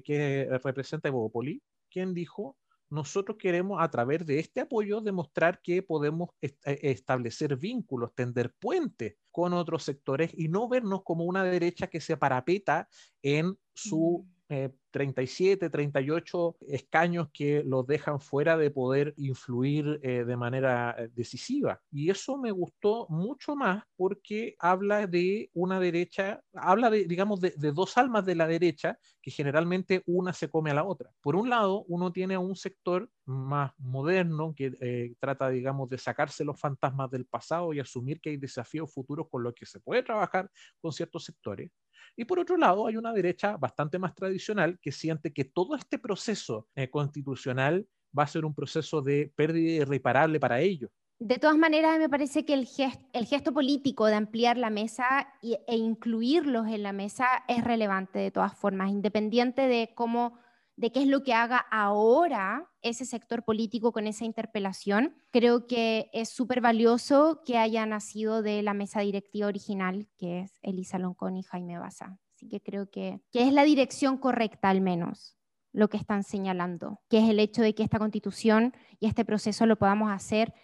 que 0.04 0.48
representa 0.64 1.08
Evópoli, 1.08 1.62
quien 1.88 2.14
dijo, 2.14 2.56
nosotros 2.90 3.36
queremos 3.38 3.80
a 3.80 3.88
través 3.88 4.26
de 4.26 4.40
este 4.40 4.60
apoyo 4.60 5.00
demostrar 5.00 5.60
que 5.60 5.82
podemos 5.82 6.30
establecer 6.40 7.56
vínculos, 7.56 8.14
tender 8.14 8.52
puentes 8.58 9.16
con 9.30 9.52
otros 9.52 9.84
sectores 9.84 10.32
y 10.34 10.48
no 10.48 10.68
vernos 10.68 11.02
como 11.04 11.24
una 11.24 11.44
derecha 11.44 11.86
que 11.86 12.00
se 12.00 12.16
parapeta 12.16 12.88
en 13.22 13.56
su... 13.72 14.26
Mm. 14.48 14.66
37, 14.96 15.68
38 15.68 16.56
escaños 16.68 17.28
que 17.30 17.62
los 17.62 17.86
dejan 17.86 18.18
fuera 18.18 18.56
de 18.56 18.70
poder 18.70 19.12
influir 19.18 20.00
eh, 20.02 20.24
de 20.24 20.36
manera 20.38 20.94
eh, 20.96 21.10
decisiva. 21.14 21.82
Y 21.90 22.08
eso 22.08 22.38
me 22.38 22.50
gustó 22.50 23.06
mucho 23.10 23.56
más 23.56 23.84
porque 23.96 24.56
habla 24.58 25.06
de 25.06 25.50
una 25.52 25.80
derecha, 25.80 26.42
habla 26.54 26.88
de, 26.88 27.04
digamos, 27.04 27.40
de, 27.40 27.52
dos 27.72 27.98
almas 27.98 28.24
de 28.24 28.36
la 28.36 28.46
derecha 28.46 28.98
que 29.20 29.30
generalmente 29.30 30.02
una 30.06 30.32
se 30.32 30.48
come 30.48 30.70
a 30.70 30.74
la 30.74 30.84
otra. 30.84 31.10
Por 31.20 31.36
un 31.36 31.50
lado, 31.50 31.84
uno 31.88 32.10
tiene 32.10 32.38
un 32.38 32.56
sector 32.56 33.10
más 33.26 33.72
moderno 33.76 34.54
que 34.56 34.72
eh, 34.80 35.14
trata, 35.20 35.50
digamos, 35.50 35.90
de 35.90 35.98
sacarse 35.98 36.42
los 36.42 36.58
fantasmas 36.58 37.10
del 37.10 37.26
pasado 37.26 37.74
y 37.74 37.80
asumir 37.80 38.18
que 38.18 38.30
hay 38.30 38.38
desafíos 38.38 38.90
futuros 38.94 39.26
con 39.28 39.42
los 39.42 39.52
que 39.52 39.66
se 39.66 39.80
puede 39.80 40.02
trabajar 40.02 40.50
con 40.80 40.90
ciertos 40.92 41.24
sectores. 41.24 41.70
Y 42.16 42.24
por 42.24 42.38
otro 42.38 42.56
lado, 42.56 42.86
hay 42.86 42.96
una 42.96 43.12
derecha 43.12 43.56
bastante 43.56 43.98
más 43.98 44.14
tradicional 44.14 44.78
que 44.80 44.92
siente 44.92 45.32
que 45.32 45.44
todo 45.44 45.74
este 45.76 45.98
proceso 45.98 46.68
eh, 46.74 46.88
constitucional 46.88 47.86
va 48.16 48.24
a 48.24 48.26
ser 48.26 48.44
un 48.44 48.54
proceso 48.54 49.02
de 49.02 49.32
pérdida 49.36 49.82
irreparable 49.82 50.40
para 50.40 50.60
ellos. 50.60 50.90
De 51.18 51.38
todas 51.38 51.56
maneras, 51.56 51.98
me 51.98 52.10
parece 52.10 52.44
que 52.44 52.52
el 52.52 52.66
gesto, 52.66 53.04
el 53.14 53.24
gesto 53.24 53.52
político 53.52 54.06
de 54.06 54.14
ampliar 54.14 54.58
la 54.58 54.68
mesa 54.68 55.32
e 55.42 55.76
incluirlos 55.76 56.66
en 56.68 56.82
la 56.82 56.92
mesa 56.92 57.26
es 57.48 57.64
relevante 57.64 58.18
de 58.18 58.30
todas 58.30 58.54
formas, 58.54 58.90
independiente 58.90 59.62
de 59.62 59.92
cómo 59.94 60.38
de 60.76 60.92
qué 60.92 61.02
es 61.02 61.08
lo 61.08 61.22
que 61.22 61.34
haga 61.34 61.58
ahora 61.70 62.70
ese 62.82 63.04
sector 63.04 63.44
político 63.44 63.92
con 63.92 64.06
esa 64.06 64.24
interpelación. 64.24 65.16
Creo 65.32 65.66
que 65.66 66.10
es 66.12 66.28
súper 66.28 66.60
valioso 66.60 67.42
que 67.44 67.58
haya 67.58 67.86
nacido 67.86 68.42
de 68.42 68.62
la 68.62 68.74
mesa 68.74 69.00
directiva 69.00 69.46
original, 69.46 70.06
que 70.18 70.40
es 70.40 70.58
Elisa 70.62 70.98
Loncón 70.98 71.36
y 71.36 71.42
Jaime 71.42 71.78
Baza. 71.78 72.18
Así 72.34 72.48
que 72.48 72.60
creo 72.60 72.90
que, 72.90 73.20
que 73.32 73.46
es 73.46 73.52
la 73.52 73.64
dirección 73.64 74.18
correcta 74.18 74.68
al 74.68 74.82
menos 74.82 75.38
lo 75.72 75.88
que 75.88 75.96
están 75.96 76.22
señalando, 76.22 77.00
que 77.08 77.18
es 77.18 77.28
el 77.28 77.38
hecho 77.38 77.62
de 77.62 77.74
que 77.74 77.82
esta 77.82 77.98
constitución 77.98 78.74
y 78.98 79.06
este 79.06 79.24
proceso 79.24 79.66
lo 79.66 79.76
podamos 79.76 80.10
hacer 80.10 80.54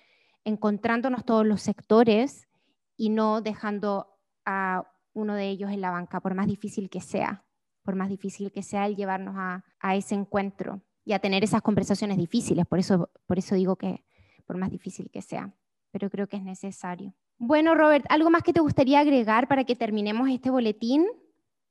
encontrándonos 0.45 1.25
todos 1.25 1.47
los 1.47 1.62
sectores 1.62 2.49
y 2.97 3.11
no 3.11 3.40
dejando 3.42 4.19
a 4.45 4.85
uno 5.12 5.35
de 5.35 5.49
ellos 5.49 5.71
en 5.71 5.81
la 5.81 5.90
banca, 5.90 6.21
por 6.21 6.35
más 6.35 6.47
difícil 6.47 6.88
que 6.88 7.00
sea, 7.00 7.45
por 7.83 7.97
más 7.97 8.09
difícil 8.09 8.53
que 8.53 8.62
sea 8.62 8.87
el 8.87 8.97
llevarnos 8.97 9.35
a, 9.37 9.95
ese 9.95 10.15
encuentro 10.15 10.83
y 11.05 11.12
a 11.12 11.19
tener 11.19 11.45
esas 11.45 11.62
conversaciones 11.62 12.17
difíciles. 12.17 12.67
Por 12.67 12.79
eso, 12.79 13.11
por 13.27 13.39
eso 13.39 13.55
digo 13.55 13.77
que 13.77 14.05
por 14.47 14.57
más 14.57 14.71
difícil 14.71 15.11
que 15.11 15.23
sea, 15.23 15.55
pero 15.91 16.11
creo 16.11 16.29
que 16.29 16.37
es 16.37 16.43
necesario. 16.43 17.15
Bueno, 17.39 17.75
Robert, 17.75 18.07
¿algo 18.09 18.31
más 18.31 18.43
que 18.43 18.53
te 18.53 18.61
gustaría 18.61 19.01
agregar 19.01 19.49
para 19.49 19.65
que 19.65 19.75
terminemos 19.75 20.29
este 20.31 20.51
boletín? 20.51 21.07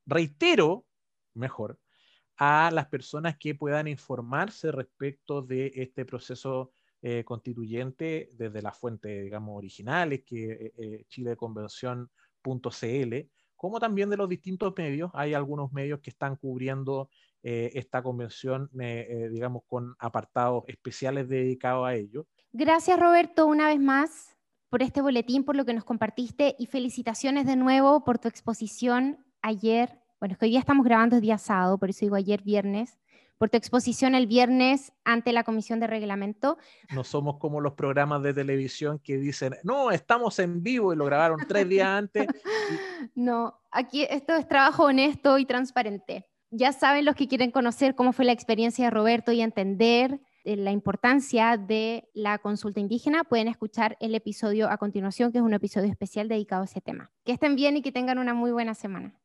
Reitero, 0.05 0.85
mejor, 1.33 1.79
a 2.37 2.71
las 2.71 2.87
personas 2.87 3.37
que 3.37 3.55
puedan 3.55 3.87
informarse 3.87 4.71
respecto 4.71 5.41
de 5.41 5.71
este 5.75 6.05
proceso 6.05 6.73
eh, 7.01 7.23
constituyente 7.23 8.29
desde 8.33 8.61
las 8.61 8.77
fuentes, 8.77 9.23
digamos, 9.23 9.57
originales, 9.57 10.23
que 10.25 10.51
eh, 10.51 10.73
eh 10.77 11.05
chileconvención.cl, 11.07 13.15
como 13.61 13.79
también 13.79 14.09
de 14.09 14.17
los 14.17 14.27
distintos 14.27 14.73
medios. 14.75 15.11
Hay 15.13 15.35
algunos 15.35 15.71
medios 15.71 15.99
que 15.99 16.09
están 16.09 16.35
cubriendo 16.35 17.11
eh, 17.43 17.69
esta 17.75 18.01
convención, 18.01 18.71
digamos, 18.73 19.61
con 19.67 19.95
apartados 19.99 20.63
especiales 20.65 21.29
dedicados 21.29 21.87
a 21.87 21.93
ello. 21.93 22.25
Gracias, 22.51 22.99
Roberto, 22.99 23.45
una 23.45 23.67
vez 23.67 23.79
más 23.79 24.35
por 24.69 24.81
este 24.81 25.01
boletín, 25.01 25.43
por 25.43 25.55
lo 25.55 25.63
que 25.63 25.75
nos 25.75 25.83
compartiste 25.83 26.55
y 26.57 26.65
felicitaciones 26.65 27.45
de 27.45 27.55
nuevo 27.55 28.03
por 28.03 28.17
tu 28.17 28.27
exposición 28.27 29.23
ayer. 29.43 30.01
Bueno, 30.19 30.33
es 30.33 30.39
que 30.39 30.45
hoy 30.45 30.51
día 30.51 30.59
estamos 30.59 30.83
grabando 30.83 31.17
el 31.17 31.21
día 31.21 31.37
sábado, 31.37 31.77
por 31.77 31.91
eso 31.91 32.03
digo 32.03 32.15
ayer 32.15 32.41
viernes, 32.41 32.97
por 33.41 33.49
tu 33.49 33.57
exposición 33.57 34.13
el 34.13 34.27
viernes 34.27 34.93
ante 35.03 35.33
la 35.33 35.43
Comisión 35.43 35.79
de 35.79 35.87
Reglamento. 35.87 36.59
No 36.93 37.03
somos 37.03 37.39
como 37.39 37.59
los 37.59 37.73
programas 37.73 38.21
de 38.21 38.35
televisión 38.35 38.99
que 38.99 39.17
dicen, 39.17 39.55
no, 39.63 39.89
estamos 39.89 40.37
en 40.37 40.61
vivo 40.61 40.93
y 40.93 40.95
lo 40.95 41.05
grabaron 41.05 41.39
tres 41.47 41.67
días 41.67 41.87
antes. 41.87 42.27
No, 43.15 43.59
aquí 43.71 44.03
esto 44.07 44.35
es 44.35 44.47
trabajo 44.47 44.83
honesto 44.83 45.39
y 45.39 45.45
transparente. 45.45 46.27
Ya 46.51 46.71
saben 46.71 47.03
los 47.03 47.15
que 47.15 47.27
quieren 47.27 47.49
conocer 47.49 47.95
cómo 47.95 48.13
fue 48.13 48.25
la 48.25 48.31
experiencia 48.31 48.85
de 48.85 48.91
Roberto 48.91 49.31
y 49.31 49.41
entender 49.41 50.19
eh, 50.43 50.55
la 50.55 50.69
importancia 50.69 51.57
de 51.57 52.07
la 52.13 52.37
consulta 52.37 52.79
indígena, 52.79 53.23
pueden 53.23 53.47
escuchar 53.47 53.97
el 54.01 54.13
episodio 54.13 54.69
a 54.69 54.77
continuación, 54.77 55.31
que 55.31 55.39
es 55.39 55.43
un 55.43 55.55
episodio 55.55 55.89
especial 55.89 56.27
dedicado 56.27 56.61
a 56.61 56.65
ese 56.65 56.79
tema. 56.79 57.09
Que 57.25 57.31
estén 57.31 57.55
bien 57.55 57.75
y 57.75 57.81
que 57.81 57.91
tengan 57.91 58.19
una 58.19 58.35
muy 58.35 58.51
buena 58.51 58.75
semana. 58.75 59.19